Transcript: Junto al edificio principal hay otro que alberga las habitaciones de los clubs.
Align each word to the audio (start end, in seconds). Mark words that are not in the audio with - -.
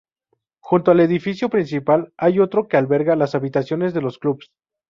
Junto 0.61 0.89
al 0.89 0.99
edificio 1.01 1.47
principal 1.47 2.11
hay 2.17 2.39
otro 2.39 2.67
que 2.67 2.75
alberga 2.75 3.15
las 3.15 3.35
habitaciones 3.35 3.93
de 3.93 4.01
los 4.01 4.17
clubs. 4.17 4.49